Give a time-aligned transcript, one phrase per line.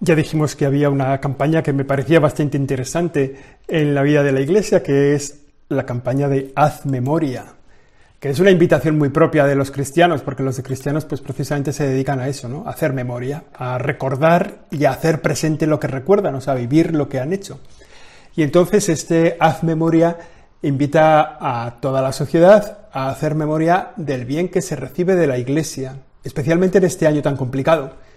[0.00, 4.30] Ya dijimos que había una campaña que me parecía bastante interesante en la vida de
[4.30, 7.46] la Iglesia, que es la campaña de Haz Memoria,
[8.20, 11.88] que es una invitación muy propia de los cristianos, porque los cristianos pues precisamente se
[11.88, 12.62] dedican a eso, ¿no?
[12.64, 16.56] A hacer memoria, a recordar y a hacer presente lo que recuerdan, o sea, a
[16.56, 17.58] vivir lo que han hecho.
[18.36, 20.16] Y entonces este Haz Memoria
[20.62, 25.38] invita a toda la sociedad a hacer memoria del bien que se recibe de la
[25.38, 28.07] Iglesia, especialmente en este año tan complicado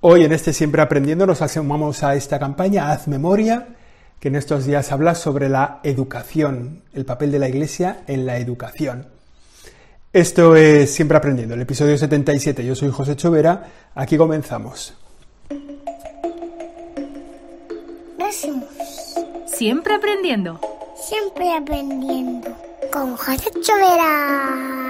[0.00, 3.66] Hoy en este Siempre Aprendiendo nos asomamos a esta campaña Haz Memoria,
[4.20, 8.38] que en estos días habla sobre la educación, el papel de la Iglesia en la
[8.38, 9.08] educación.
[10.12, 12.64] Esto es Siempre Aprendiendo, el episodio 77.
[12.64, 14.94] Yo soy José Chovera, aquí comenzamos.
[19.46, 20.60] Siempre aprendiendo.
[20.94, 22.56] Siempre aprendiendo.
[22.92, 24.87] Con José Chovera.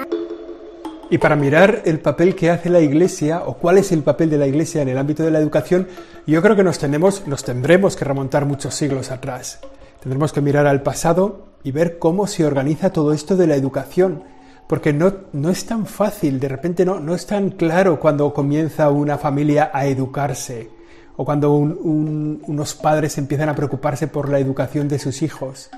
[1.10, 4.36] Y para mirar el papel que hace la Iglesia o cuál es el papel de
[4.36, 5.88] la Iglesia en el ámbito de la educación,
[6.26, 9.60] yo creo que nos, tenemos, nos tendremos que remontar muchos siglos atrás.
[10.00, 14.22] Tendremos que mirar al pasado y ver cómo se organiza todo esto de la educación,
[14.68, 18.90] porque no, no es tan fácil, de repente no, no es tan claro cuando comienza
[18.90, 20.70] una familia a educarse
[21.16, 25.70] o cuando unos padres empiezan a preocuparse por la educación de sus hijos.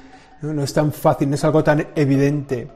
[0.42, 0.52] ¿no?
[0.52, 2.68] no es tan fácil, no es algo tan evidente.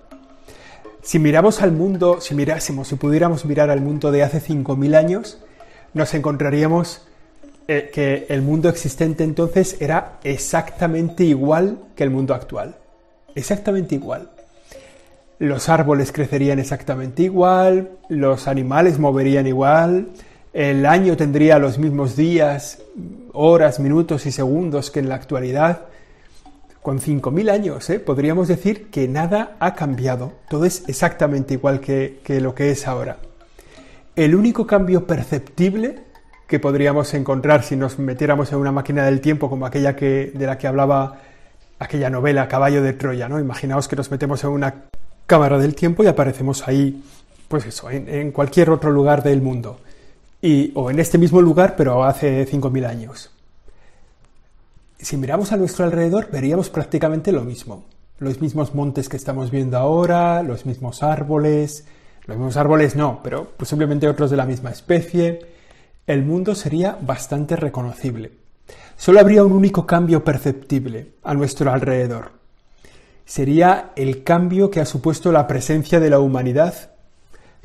[1.04, 5.38] Si miramos al mundo, si mirásemos, si pudiéramos mirar al mundo de hace 5.000 años,
[5.92, 7.02] nos encontraríamos
[7.68, 12.76] eh, que el mundo existente entonces era exactamente igual que el mundo actual.
[13.34, 14.30] Exactamente igual.
[15.38, 20.08] Los árboles crecerían exactamente igual, los animales moverían igual,
[20.54, 22.78] el año tendría los mismos días,
[23.34, 25.82] horas, minutos y segundos que en la actualidad.
[26.84, 27.98] Con 5.000 años, ¿eh?
[27.98, 30.34] podríamos decir que nada ha cambiado.
[30.50, 33.16] Todo es exactamente igual que, lo que es ahora.
[34.14, 36.00] El único cambio perceptible
[36.46, 40.46] que podríamos encontrar si nos metiéramos en una máquina del tiempo como aquella que, de
[40.46, 41.22] la que hablaba
[41.78, 43.40] aquella novela Caballo de Troya, ¿no?
[43.40, 44.74] Imaginaos que nos metemos en una
[45.24, 47.02] cámara del tiempo y aparecemos ahí,
[47.48, 49.80] pues eso, en, cualquier otro lugar del mundo.
[50.74, 53.30] O en este mismo lugar, pero hace 5.000 años
[55.04, 57.84] si miramos a nuestro alrededor, veríamos prácticamente lo mismo.
[58.18, 61.84] Los mismos montes que estamos viendo ahora, los mismos árboles,
[62.26, 65.40] los mismos árboles no, pero posiblemente otros de la misma especie.
[66.06, 68.32] El mundo sería bastante reconocible.
[68.96, 72.32] Solo habría un único cambio perceptible a nuestro alrededor.
[73.26, 76.92] Sería el cambio que ha supuesto la presencia de la humanidad,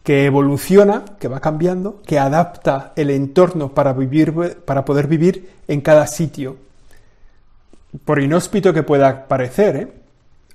[0.03, 5.79] que evoluciona, que va cambiando, que adapta el entorno para, vivir, para poder vivir en
[5.79, 6.69] cada sitio
[8.05, 9.88] por inhóspito que pueda parecer, ¿eh?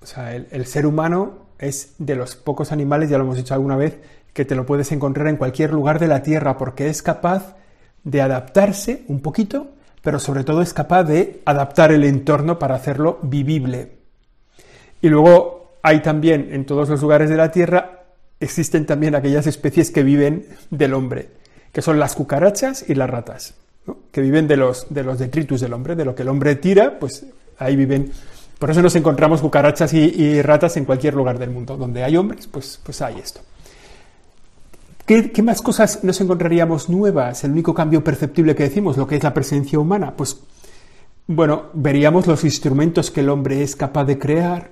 [0.02, 3.76] o sea, el, ser humano es de los pocos animales, ya lo hemos dicho alguna
[3.76, 3.98] vez,
[4.32, 7.56] que te lo puedes encontrar en cualquier lugar de la Tierra porque es capaz
[8.02, 9.68] de adaptarse un poquito,
[10.02, 13.92] pero sobre todo es capaz de adaptar el entorno para hacerlo vivible.
[15.00, 18.04] Y luego hay también en todos los lugares de la Tierra,
[18.40, 21.30] existen también aquellas especies que viven del hombre,
[21.72, 23.54] que son las cucarachas y las ratas
[24.10, 26.98] que viven de los, de los detritus del hombre, de lo que el hombre tira,
[26.98, 27.26] pues
[27.58, 28.10] ahí viven.
[28.58, 31.76] Por eso nos encontramos cucarachas y, ratas en cualquier lugar del mundo.
[31.76, 33.40] Donde hay hombres, pues, pues hay esto.
[35.04, 37.44] ¿Qué, ¿Qué, más cosas nos encontraríamos nuevas?
[37.44, 40.40] El único cambio perceptible que decimos, lo que es la presencia humana, pues,
[41.26, 44.70] bueno, veríamos los instrumentos que el hombre es capaz de crear,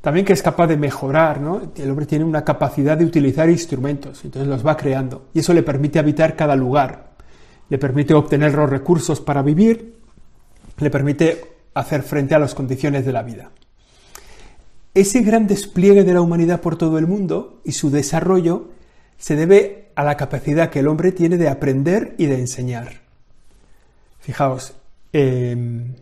[0.00, 1.60] también que es capaz de mejorar, ¿no?
[1.76, 5.62] El hombre tiene una capacidad de utilizar instrumentos, entonces los va creando, y eso le
[5.62, 7.13] permite habitar cada lugar
[7.74, 9.96] le permite obtener los recursos para vivir,
[10.78, 11.42] le permite
[11.74, 13.50] hacer frente a las condiciones de la vida.
[14.94, 18.68] Ese gran despliegue de la humanidad por todo el mundo y su desarrollo
[19.18, 23.00] se debe a la capacidad que el hombre tiene de aprender y de enseñar.
[24.20, 24.74] Fijaos,
[25.12, 25.96] em,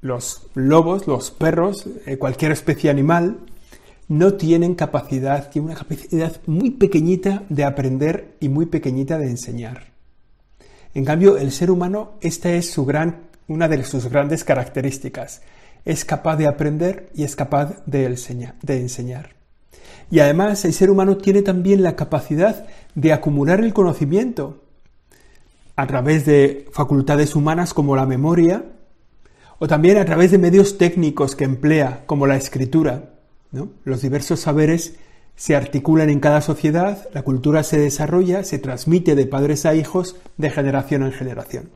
[0.00, 3.40] los lobos, los perros, eh, cualquier especie animal,
[4.06, 9.97] no tienen capacidad, tienen una capacidad muy pequeñita de aprender y muy pequeñita de enseñar.
[10.94, 15.42] En cambio, el ser humano, esta es su gran, una de sus grandes características.
[15.84, 19.34] Es capaz de aprender y es capaz de, enseñar.
[20.10, 24.64] Y además, el ser humano tiene también la capacidad de acumular el conocimiento
[25.76, 28.64] a través de facultades humanas como la memoria,
[29.60, 33.10] o también a través de medios técnicos que emplea, como la escritura.
[33.84, 34.94] Los diversos saberes
[35.38, 40.16] se articulan en cada sociedad, la cultura se desarrolla, se transmite de padres a hijos,
[40.36, 41.70] de generación en generación.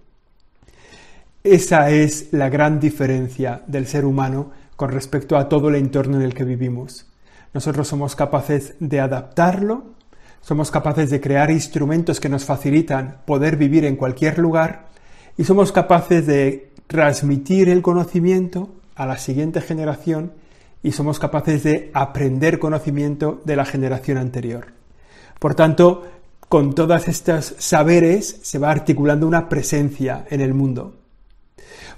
[1.45, 6.23] Esa es la gran diferencia del ser humano con respecto a todo el entorno en
[6.23, 7.07] el que vivimos.
[7.55, 9.85] Nosotros somos capaces de adaptarlo,
[10.41, 14.87] somos capaces de crear instrumentos que nos facilitan poder vivir en cualquier lugar
[15.39, 20.33] y somos capaces de transmitir el conocimiento a la siguiente generación
[20.83, 24.69] y somos capaces de aprender conocimiento de la generación anterior.
[25.39, 26.05] Por tanto,
[26.49, 30.95] con todos estos saberes se va articulando una presencia en el mundo.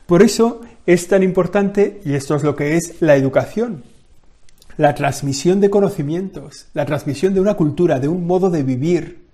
[0.06, 3.84] Por eso es tan importante, y esto es lo que es la educación,
[4.76, 9.24] la transmisión de conocimientos, la transmisión de una cultura, de un modo de vivir,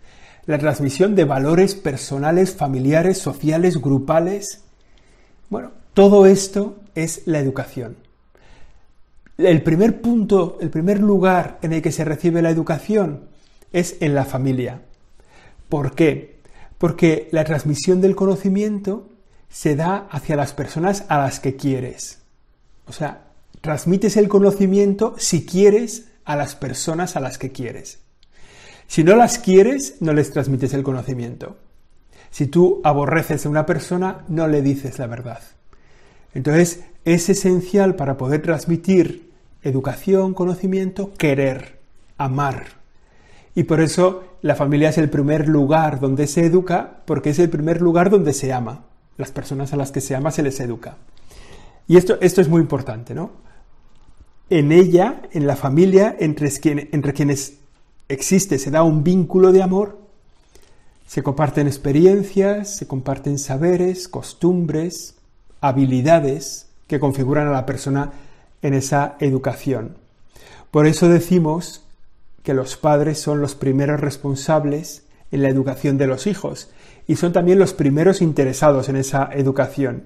[0.46, 4.62] la transmisión de valores personales, familiares, sociales, grupales.
[5.48, 7.96] Bueno, todo esto es la educación.
[9.46, 13.28] El primer punto, el primer lugar en el que se recibe la educación
[13.72, 14.82] es en la familia.
[15.70, 16.40] ¿Por qué?
[16.76, 19.08] Porque la transmisión del conocimiento
[19.48, 22.18] se da hacia las personas a las que quieres.
[22.86, 23.28] O sea,
[23.62, 27.98] transmites el conocimiento si quieres a las personas a las que quieres.
[28.88, 31.56] Si no las quieres, no les transmites el conocimiento.
[32.30, 35.40] Si tú aborreces a una persona, no le dices la verdad.
[36.34, 39.29] Entonces, es esencial para poder transmitir
[39.62, 41.78] educación, conocimiento, querer,
[42.16, 42.80] amar.
[43.54, 47.50] Y por eso la familia es el primer lugar donde se educa, porque es el
[47.50, 48.84] primer lugar donde se ama.
[49.16, 50.96] Las personas a las que se ama se les educa.
[51.86, 53.32] Y esto, esto es muy importante, ¿no?
[54.48, 56.50] En ella, en la familia, entre,
[56.92, 57.58] entre quienes
[58.08, 59.98] existe, se da un vínculo de amor,
[61.06, 65.16] se comparten experiencias, se comparten saberes, costumbres,
[65.60, 68.12] habilidades que configuran a la persona
[68.62, 69.96] en esa educación.
[70.70, 71.84] Por eso decimos
[72.42, 76.70] que los padres son los primeros responsables en la educación de los hijos
[77.06, 80.04] y son también los primeros interesados en esa educación.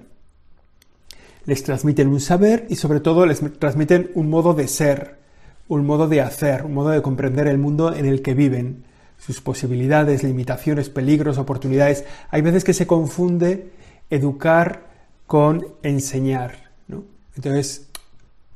[1.45, 5.19] Les transmiten un saber y sobre todo les transmiten un modo de ser,
[5.67, 8.83] un modo de hacer, un modo de comprender el mundo en el que viven,
[9.17, 12.05] sus posibilidades, limitaciones, peligros, oportunidades.
[12.29, 13.71] Hay veces que se confunde
[14.09, 14.87] educar
[15.27, 16.71] con enseñar.
[16.87, 17.03] ¿no?
[17.35, 17.87] Entonces,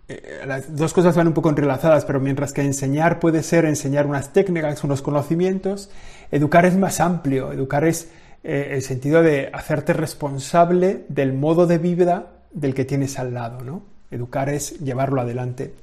[0.10, 4.08] eh, las dos cosas van un poco entrelazadas, pero mientras que enseñar puede ser enseñar
[4.08, 5.92] unas técnicas, unos conocimientos,
[6.32, 7.52] educar es más amplio.
[7.52, 8.10] Educar es
[8.44, 13.62] eh, el sentido de hacerte responsable del modo de vida del que tienes al lado.
[13.64, 13.84] ¿no?
[14.10, 15.76] Educar es llevarlo adelante.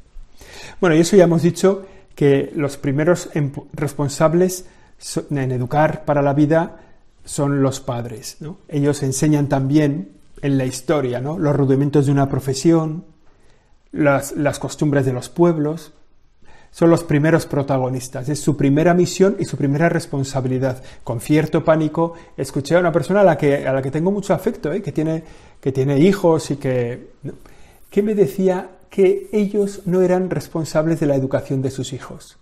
[0.80, 1.86] Bueno, y eso ya hemos dicho
[2.16, 3.30] que los primeros
[3.74, 4.66] responsables
[5.30, 6.80] en educar para la vida
[7.24, 8.38] son los padres.
[8.68, 10.12] Ellos enseñan también
[10.42, 11.38] en la historia ¿no?
[11.38, 13.04] los rudimentos de una profesión,
[13.96, 15.92] las, costumbres de los pueblos,
[16.70, 18.28] son los primeros protagonistas.
[18.28, 20.82] Es su primera misión y su primera responsabilidad.
[21.04, 24.34] Con cierto pánico escuché a una persona a la que, a la que tengo mucho
[24.34, 24.82] afecto, ¿eh?
[24.82, 25.24] que, tiene,
[25.60, 27.12] que tiene hijos y que,
[27.90, 32.36] que me decía que ellos no eran responsables de la educación de sus hijos.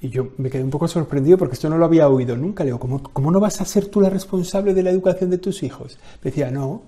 [0.00, 2.64] Y yo me quedé un poco sorprendido porque esto no lo había oído nunca.
[2.64, 5.38] Le digo, ¿cómo, ¿cómo no vas a ser tú la responsable de la educación de
[5.38, 5.98] tus hijos?
[6.24, 6.68] Me decía, no.
[6.68, 6.82] O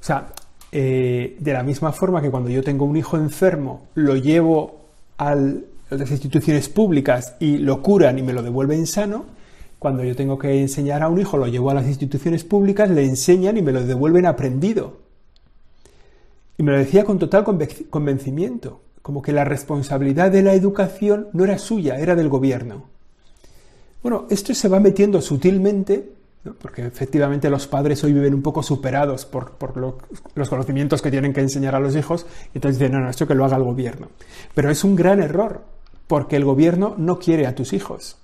[0.00, 0.28] sea,
[0.72, 4.80] eh, de la misma forma que cuando yo tengo un hijo enfermo, lo llevo
[5.18, 9.24] a las instituciones públicas y lo curan y me lo devuelven sano,
[9.78, 13.04] cuando yo tengo que enseñar a un hijo, lo llevo a las instituciones públicas, le
[13.04, 14.98] enseñan y me lo devuelven aprendido.
[16.58, 17.44] Y me lo decía con total
[17.90, 22.84] convencimiento, como que la responsabilidad de la educación no era suya, era del gobierno.
[24.02, 26.15] Bueno, esto se va metiendo sutilmente
[26.54, 29.52] porque efectivamente los padres hoy viven un poco superados por,
[30.34, 33.26] los conocimientos que tienen que enseñar a los hijos, y entonces dicen, no, no, esto
[33.26, 34.08] que lo haga el gobierno.
[34.54, 35.62] Pero es un gran error,
[36.06, 38.16] porque el gobierno no quiere a tus hijos.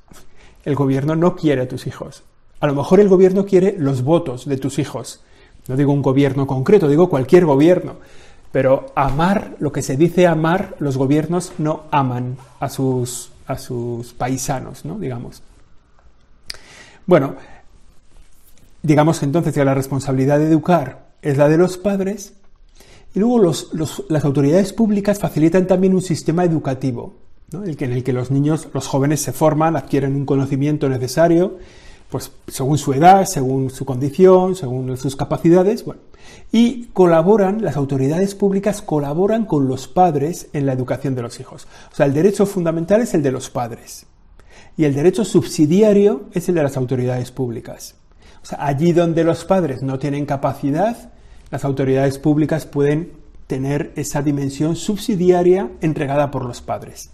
[0.64, 2.22] El gobierno no quiere a tus hijos.
[2.60, 5.20] A lo mejor el gobierno quiere los votos de tus hijos.
[5.66, 7.96] No digo un gobierno concreto, digo cualquier gobierno.
[8.52, 14.12] Pero amar, lo que se dice amar, los gobiernos no aman a sus, a sus
[14.12, 14.98] paisanos, ¿no?
[14.98, 15.42] Digamos.
[17.06, 17.34] Bueno,
[18.82, 22.34] Digamos entonces que la responsabilidad de educar es la de los padres
[23.14, 23.52] y luego
[24.08, 27.14] las autoridades públicas facilitan también un sistema educativo
[27.52, 31.58] en el que los niños, los jóvenes se forman, adquieren un conocimiento necesario,
[32.10, 35.84] pues según su edad, según su condición, según sus capacidades,
[36.50, 41.66] y colaboran, las autoridades públicas colaboran con los padres en la educación de los hijos.
[41.92, 44.06] O sea, el derecho fundamental es el de los padres
[44.76, 47.96] y el derecho subsidiario es el de las autoridades públicas
[48.58, 51.10] allí donde los padres no tienen capacidad,
[51.50, 53.12] las autoridades públicas pueden
[53.46, 57.10] tener esa dimensión subsidiaria entregada por los padres,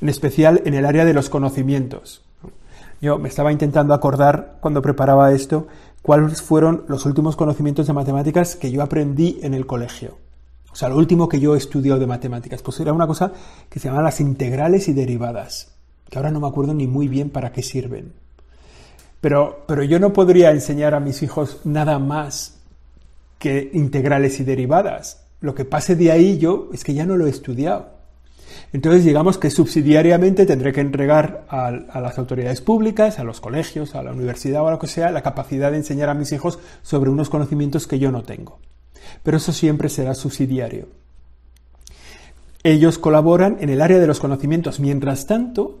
[0.00, 2.22] en especial en el área de los conocimientos.
[3.00, 5.68] Yo me estaba intentando acordar cuando preparaba esto
[6.02, 10.18] cuáles fueron los últimos conocimientos de matemáticas que yo aprendí en el colegio.
[10.72, 13.32] O sea, lo último que yo estudió de matemáticas, pues era una cosa
[13.68, 15.74] que se llama las integrales y derivadas,
[16.10, 18.12] que ahora no me acuerdo ni muy bien para qué sirven.
[19.20, 22.60] Pero, pero yo no podría enseñar a mis hijos nada más
[23.38, 25.24] que integrales y derivadas.
[25.40, 27.98] Lo que pase de ahí yo es que ya no lo he estudiado.
[28.72, 34.02] Entonces, digamos que subsidiariamente tendré que entregar a, las autoridades públicas, a los colegios, a
[34.02, 37.10] la universidad o a lo que sea, la capacidad de enseñar a mis hijos sobre
[37.10, 38.58] unos conocimientos que yo no tengo.
[39.22, 40.88] Pero eso siempre será subsidiario.
[42.62, 44.80] Ellos colaboran en el área de los conocimientos.
[44.80, 45.78] Mientras tanto,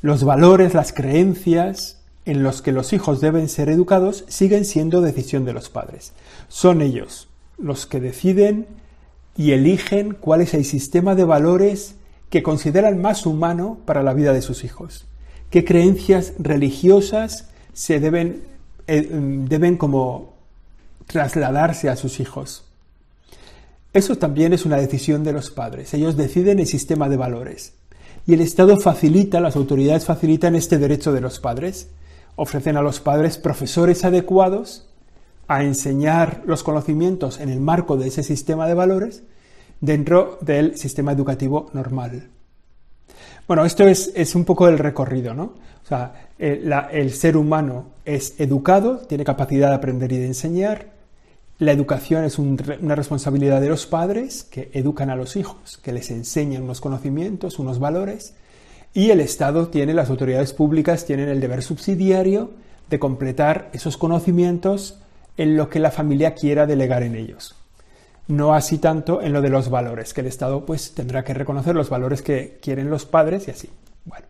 [0.00, 5.44] los valores, las creencias en los que los hijos deben ser educados siguen siendo decisión
[5.44, 6.12] de los padres.
[6.48, 8.66] Son ellos los que deciden
[9.36, 11.96] y eligen cuál es el sistema de valores
[12.30, 15.06] que consideran más humano para la vida de sus hijos.
[15.50, 18.42] ¿Qué creencias religiosas se deben,
[18.86, 20.32] eh, deben como
[21.06, 22.64] trasladarse a sus hijos?
[23.92, 25.92] Eso también es una decisión de los padres.
[25.92, 27.74] Ellos deciden el sistema de valores.
[28.26, 31.88] Y el Estado facilita, las autoridades facilitan este derecho de los padres.
[32.36, 34.88] Ofrecen a los padres profesores adecuados
[35.48, 39.22] a enseñar los conocimientos en el marco de ese sistema de valores
[39.80, 42.30] dentro del sistema educativo normal.
[43.46, 45.54] Bueno, esto es, un poco el recorrido, ¿no?
[45.84, 50.86] O sea, el ser humano es educado, tiene capacidad de aprender y de enseñar.
[51.58, 56.10] La educación es una responsabilidad de los padres que educan a los hijos, que les
[56.10, 58.34] enseñan unos conocimientos, unos valores.
[58.94, 62.50] Y el Estado tiene, las autoridades públicas tienen el deber subsidiario
[62.90, 64.98] de completar esos conocimientos
[65.36, 67.54] en lo que la familia quiera delegar en ellos.
[68.28, 71.74] No así tanto en lo de los valores, que el Estado pues tendrá que reconocer
[71.74, 73.70] los valores que quieren los padres y así.
[74.04, 74.26] Bueno.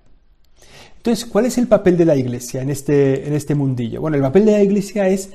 [0.96, 4.00] Entonces, ¿cuál es el papel de la Iglesia en este, en este mundillo?
[4.00, 5.30] Bueno, el papel de la Iglesia es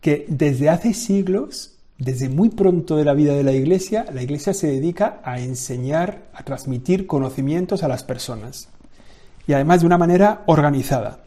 [0.00, 1.71] que desde hace siglos,
[2.02, 6.24] desde muy pronto de la vida de la Iglesia, la Iglesia se dedica a enseñar,
[6.34, 8.68] a transmitir conocimientos a las personas.
[9.46, 11.20] Y además de una manera organizada.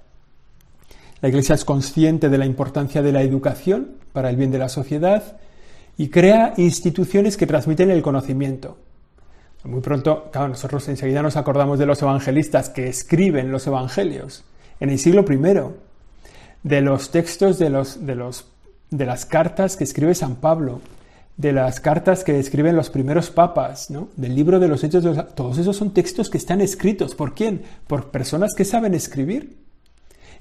[1.22, 4.68] La Iglesia es consciente de la importancia de la educación para el bien de la
[4.68, 5.38] sociedad
[5.98, 8.78] y crea instituciones que transmiten el conocimiento.
[9.64, 14.44] Muy pronto, claro, nosotros enseguida nos acordamos de los evangelistas que escriben los evangelios.
[14.82, 15.38] En el siglo I,
[16.64, 18.46] de los textos de, los, de, los,
[18.98, 20.82] de las cartas que escribe San Pablo,
[21.38, 24.08] de las cartas que escriben los primeros papas, ¿no?
[24.16, 27.14] del libro de los hechos, de todos esos son textos que están escritos.
[27.14, 27.64] ¿Por quién?
[27.88, 29.58] Por personas que saben escribir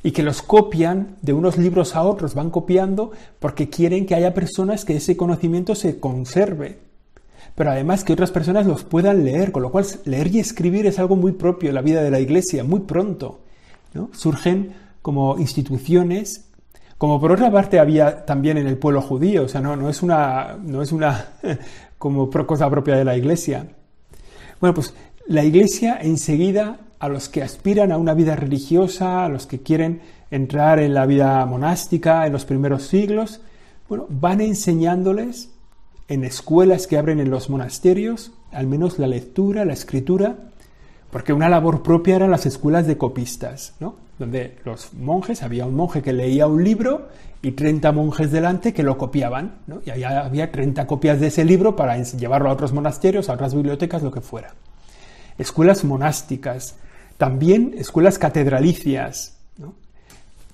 [0.05, 4.35] y que los copian de unos libros a otros, van copiando porque quieren que haya
[4.35, 6.79] personas que ese conocimiento se conserve,
[7.55, 10.99] pero además que otras personas los puedan leer, con lo cual leer y escribir es
[10.99, 13.41] algo muy propio en la vida de la Iglesia, muy pronto.
[14.13, 16.47] Surgen como instituciones,
[16.99, 20.03] como por otra parte había también en el pueblo judío, o sea, no, no es
[20.03, 21.29] una, no es una
[21.99, 23.67] como cosa propia de la Iglesia.
[24.61, 24.95] Bueno, pues
[25.27, 30.01] la Iglesia enseguida a los que aspiran a una vida religiosa, a los que quieren
[30.31, 33.41] entrar en la vida monástica en los primeros siglos,
[33.89, 35.51] bueno, van enseñándoles
[36.09, 40.37] en escuelas que abren en los monasterios, al menos la lectura, la escritura,
[41.11, 44.04] porque una labor propia eran las escuelas de copistas, ¿no?
[44.19, 47.09] Donde los monjes, había un monje que leía un libro
[47.43, 52.01] y 30 monjes delante que lo copiaban, y había 30 copias de ese libro para
[52.03, 54.55] llevarlo a otros monasterios, a otras bibliotecas, lo que fuera.
[55.37, 56.77] Escuelas monásticas,
[57.19, 59.37] también escuelas catedralicias,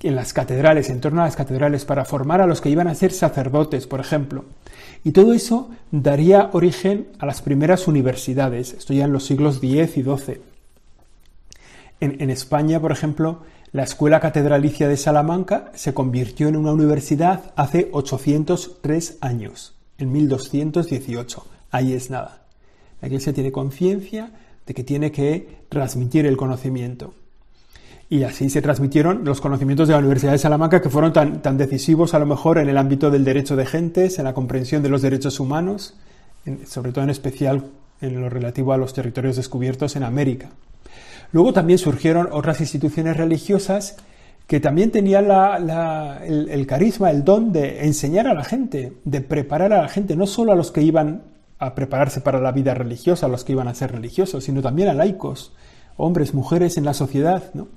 [0.02, 2.94] en las catedrales, en torno a las catedrales, para formar a los que iban a
[2.94, 4.46] ser sacerdotes, por ejemplo.
[5.04, 9.96] Y todo eso daría origen a las primeras universidades, esto ya en los siglos X
[9.96, 10.49] y XII.
[12.00, 13.40] En, España, por ejemplo,
[13.72, 21.46] la Escuela Catedralicia de Salamanca se convirtió en una universidad hace 803 años, en 1218.
[21.70, 22.42] Ahí es nada.
[23.02, 24.30] La Iglesia tiene conciencia
[24.66, 27.12] de que tiene que transmitir el conocimiento.
[28.08, 32.14] Y así se transmitieron los conocimientos de la Universidad de Salamanca que fueron tan decisivos
[32.14, 35.02] a lo mejor en el ámbito del derecho de gentes, en la comprensión de los
[35.02, 35.94] derechos humanos,
[36.66, 37.66] sobre todo en especial
[38.00, 40.48] en lo relativo a los territorios descubiertos en América.
[41.32, 43.96] Luego también surgieron otras instituciones religiosas
[44.46, 45.28] que también tenían
[46.26, 50.16] el, el, carisma, el don de enseñar a la gente, de preparar a la gente,
[50.16, 51.22] no solo a los que iban
[51.60, 54.94] a prepararse para la vida religiosa, los que iban a ser religiosos, sino también a
[54.94, 55.52] laicos,
[55.96, 57.68] hombres, mujeres en la sociedad, ¿no?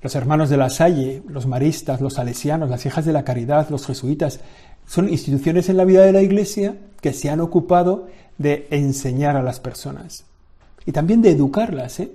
[0.00, 3.84] Los hermanos de la Salle, los maristas, los salesianos, las hijas de la caridad, los
[3.84, 4.38] jesuitas,
[4.86, 8.06] son instituciones en la vida de la Iglesia que se han ocupado
[8.36, 10.24] de enseñar a las personas
[10.86, 12.12] y también de educarlas, ¿eh?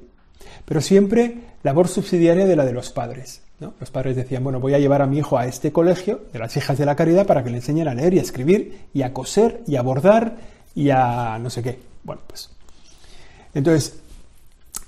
[0.66, 3.42] Pero siempre labor subsidiaria de la de los padres.
[3.60, 3.74] ¿no?
[3.80, 6.56] Los padres decían, bueno, voy a llevar a mi hijo a este colegio de las
[6.58, 9.14] hijas de la caridad para que le enseñen a leer y a escribir y a
[9.14, 10.38] coser y a bordar
[10.76, 11.80] y a no sé qué.
[12.04, 12.50] Bueno, pues.
[13.54, 14.02] Entonces,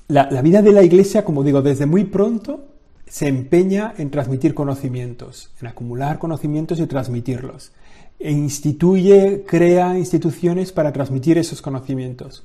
[0.08, 2.66] la, vida de la iglesia, como digo, desde muy pronto
[3.08, 7.72] se empeña en transmitir conocimientos, en acumular conocimientos y transmitirlos.
[8.20, 12.44] E instituye, crea instituciones para transmitir esos conocimientos.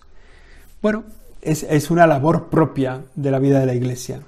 [0.82, 1.04] Bueno,
[1.42, 4.22] es, es una labor propia de la vida de la Iglesia.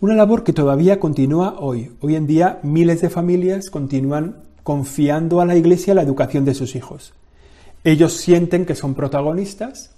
[0.00, 1.92] Una labor que todavía continúa hoy.
[2.00, 6.74] Hoy en día miles de familias continúan confiando a la Iglesia la educación de sus
[6.76, 7.14] hijos.
[7.82, 9.94] Ellos sienten que son protagonistas,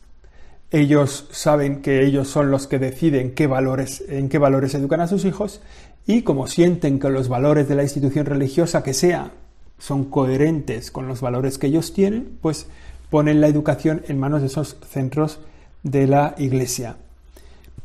[0.70, 5.08] ellos saben que ellos son los que deciden qué valores, en qué valores educan a
[5.08, 5.62] sus hijos
[6.06, 9.32] y como sienten que los valores de la institución religiosa que sea
[9.78, 12.66] son coherentes con los valores que ellos tienen, pues
[13.08, 15.40] ponen la educación en manos de esos centros
[15.82, 16.96] de la Iglesia.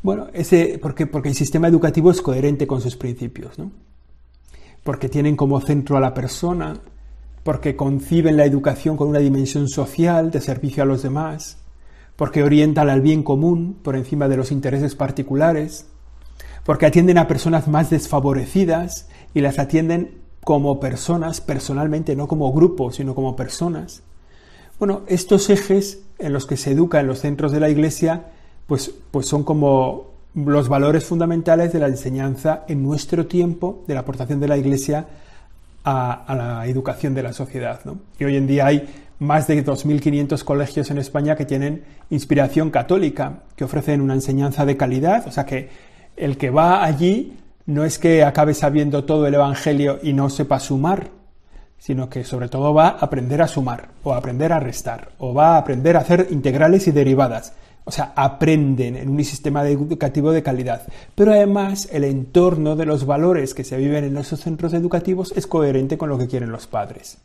[0.02, 3.72] Bueno, ese, porque, porque el sistema educativo es coherente con sus principios, ¿no?
[4.84, 6.82] Porque tienen como centro a la persona,
[7.44, 11.58] porque conciben la educación con una dimensión social de servicio a los demás,
[12.16, 15.88] porque orientan al bien común por encima de los intereses particulares,
[16.66, 22.98] porque atienden a personas más desfavorecidas y las atienden como personas, personalmente, no como grupos,
[22.98, 24.04] sino como personas.
[24.84, 28.26] Bueno, estos ejes en los que se educa en los centros de la Iglesia
[28.68, 34.02] pues, pues son como los valores fundamentales de la enseñanza en nuestro tiempo, de la
[34.02, 35.08] aportación de la Iglesia
[35.86, 37.80] a, la educación de la sociedad.
[38.20, 38.86] Y hoy en día hay
[39.20, 44.76] más de 2.500 colegios en España que tienen inspiración católica, que ofrecen una enseñanza de
[44.76, 45.70] calidad, o sea que
[46.18, 47.38] el que va allí
[47.68, 51.23] no es que acabe sabiendo todo el Evangelio y no sepa sumar,
[51.84, 55.34] sino que sobre todo va a aprender a sumar, o a aprender a restar, o
[55.34, 57.52] va a aprender a hacer integrales y derivadas.
[57.84, 60.84] O sea, aprenden en un sistema educativo de calidad.
[61.14, 65.46] Pero además el entorno de los valores que se viven en esos centros educativos es
[65.46, 67.18] coherente con lo que quieren los padres.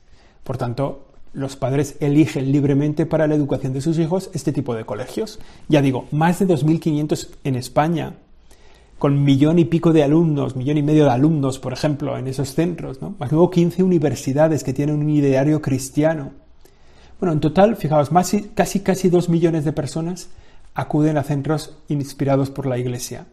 [0.43, 4.85] Por tanto, los padres eligen libremente para la educación de sus hijos este tipo de
[4.85, 5.39] colegios.
[5.69, 8.15] Ya digo, más de 2.500 en España,
[8.99, 12.55] con millón y pico de alumnos, millón y medio de alumnos, por ejemplo, en esos
[12.55, 13.15] centros, ¿no?
[13.19, 16.33] Más luego 15 universidades que tienen un ideario cristiano.
[17.21, 18.11] Bueno, en total, fijaos,
[18.55, 20.29] casi casi dos millones de personas
[20.75, 23.27] acuden a centros inspirados por la Iglesia.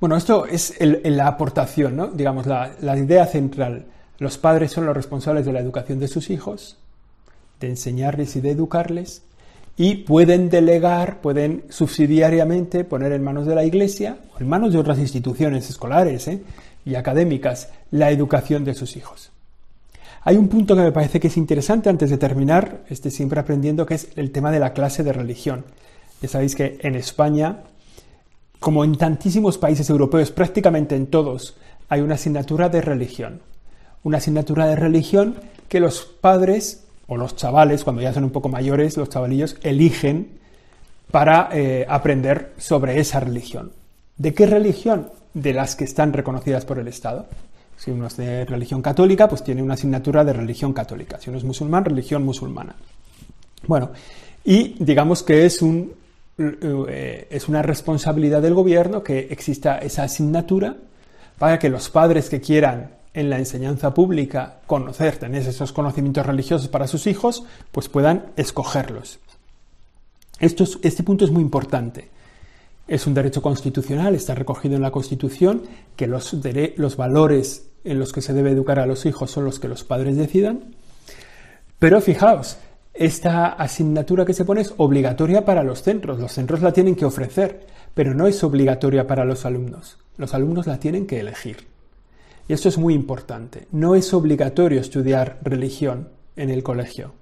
[0.00, 2.06] Bueno, esto es la aportación, ¿no?
[2.08, 3.86] digamos, la idea central.
[4.18, 6.78] Los padres son los responsables de la educación de sus hijos,
[7.60, 9.22] de enseñarles y de educarles,
[9.76, 14.78] y pueden delegar, pueden subsidiariamente poner en manos de la Iglesia o en manos de
[14.78, 16.42] otras instituciones escolares ¿eh?
[16.84, 19.30] y académicas la educación de sus hijos.
[20.22, 23.86] Hay un punto que me parece que es interesante antes de terminar, este siempre aprendiendo,
[23.86, 25.64] que es el tema de la clase de religión.
[26.20, 27.60] Ya sabéis que en España,
[28.58, 31.56] como en tantísimos países europeos, prácticamente en todos,
[31.88, 33.40] hay una asignatura de religión.
[34.02, 35.36] Una asignatura de religión
[35.68, 40.38] que los padres o los chavales, cuando ya son un poco mayores, los chavalillos, eligen
[41.10, 43.72] para eh, aprender sobre esa religión.
[44.16, 45.10] ¿De qué religión?
[45.34, 47.26] De las que están reconocidas por el Estado.
[47.76, 51.18] Si uno es de religión católica, pues tiene una asignatura de religión católica.
[51.20, 52.76] Si uno es musulmán, religión musulmana.
[53.66, 53.90] Bueno,
[54.44, 55.92] y digamos que es, un,
[56.38, 60.76] eh, es una responsabilidad del gobierno que exista esa asignatura
[61.40, 66.68] para que los padres que quieran en la enseñanza pública conocer, tener esos conocimientos religiosos
[66.68, 69.18] para sus hijos, pues puedan escogerlos.
[70.38, 72.10] Esto este punto es muy importante.
[72.88, 75.62] Es un derecho constitucional, está recogido en la Constitución,
[75.96, 76.34] que los,
[76.76, 79.84] los valores en los que se debe educar a los hijos son los que los
[79.84, 80.74] padres decidan.
[81.78, 82.58] Pero fijaos,
[82.94, 86.18] esta asignatura que se pone es obligatoria para los centros.
[86.18, 89.98] Los centros la tienen que ofrecer, pero no es obligatoria para los alumnos.
[90.16, 91.69] Los alumnos la tienen que elegir.
[92.50, 93.68] Y esto es muy importante.
[93.70, 97.12] No es obligatorio estudiar religión en el colegio.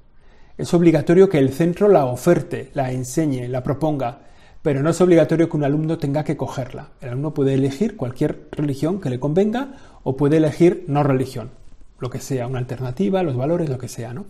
[0.57, 4.21] Es obligatorio que el centro la oferte, la enseñe, la proponga,
[4.63, 6.93] pero no es obligatorio que un alumno tenga que cogerla.
[7.03, 11.51] El alumno puede elegir cualquier religión que le convenga o puede elegir no religión,
[11.99, 14.25] lo que sea, una alternativa, los valores, lo que sea, ¿no?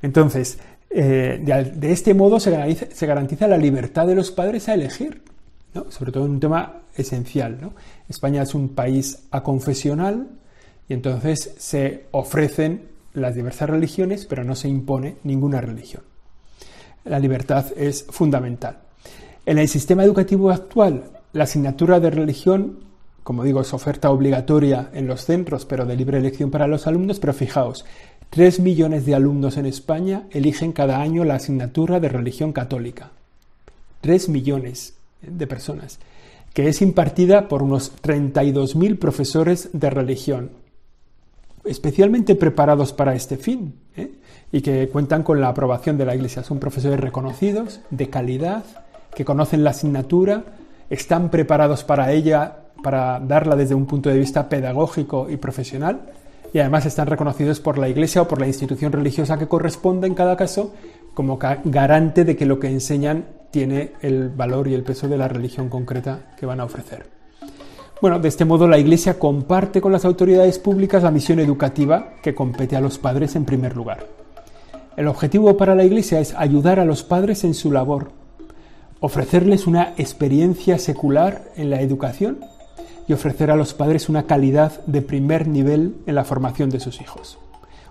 [0.00, 5.20] Entonces, eh, de, este modo se garantiza, la libertad de los padres a elegir,
[5.90, 7.72] sobre todo en un tema esencial.
[8.08, 10.28] España es un país aconfesional
[10.88, 16.02] y entonces se ofrecen las diversas religiones, pero no se impone ninguna religión.
[17.04, 18.78] La libertad es fundamental.
[19.46, 22.80] En el sistema educativo actual, la asignatura de religión,
[23.22, 27.18] como digo, es oferta obligatoria en los centros, pero de libre elección para los alumnos,
[27.20, 27.84] pero fijaos,
[28.30, 33.10] 3 millones de alumnos en España eligen cada año la asignatura de religión católica.
[34.02, 35.98] 3 millones de personas,
[36.52, 40.50] que es impartida por unos 32.000 profesores de religión,
[41.64, 44.12] especialmente preparados para este fin, ¿eh?
[44.52, 46.42] y que cuentan con la aprobación de la Iglesia.
[46.42, 48.64] Son profesores reconocidos, de calidad,
[49.14, 50.44] que conocen la asignatura,
[50.88, 56.00] están preparados para ella para darla desde un punto de vista pedagógico y profesional
[56.52, 60.14] y además están reconocidos por la Iglesia o por la institución religiosa que corresponde en
[60.14, 60.74] cada caso
[61.14, 65.28] como garante de que lo que enseñan tiene el valor y el peso de la
[65.28, 67.06] religión concreta que van a ofrecer.
[68.00, 72.34] Bueno, de este modo la Iglesia comparte con las autoridades públicas la misión educativa que
[72.34, 74.06] compete a los padres en primer lugar.
[74.96, 78.12] El objetivo para la Iglesia es ayudar a los padres en su labor,
[79.00, 82.40] ofrecerles una experiencia secular en la educación
[83.06, 87.00] y ofrecer a los padres una calidad de primer nivel en la formación de sus
[87.00, 87.38] hijos.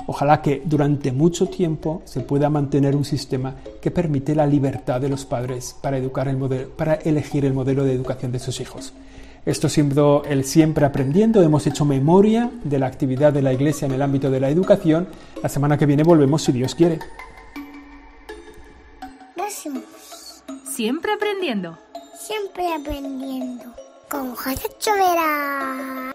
[0.08, 5.10] Ojalá que durante mucho tiempo se pueda mantener un sistema que permite la libertad de
[5.10, 8.94] los padres para, educar el modelo, para elegir el modelo de educación de sus hijos.
[9.46, 13.94] Esto siendo el siempre aprendiendo, hemos hecho memoria de la actividad de la Iglesia en
[13.94, 15.08] el ámbito de la educación.
[15.42, 17.00] La semana que viene volvemos si Dios quiere.
[20.80, 21.78] Siempre aprendiendo.
[22.18, 23.66] Siempre aprendiendo.
[24.10, 26.14] Con José Chovera.